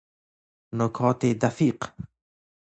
نکات 0.77 1.19
دفیق 1.41 1.79